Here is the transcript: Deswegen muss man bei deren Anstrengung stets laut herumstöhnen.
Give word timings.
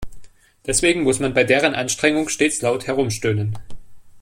Deswegen 0.65 1.03
muss 1.03 1.19
man 1.19 1.35
bei 1.35 1.43
deren 1.43 1.75
Anstrengung 1.75 2.27
stets 2.27 2.63
laut 2.63 2.87
herumstöhnen. 2.87 3.55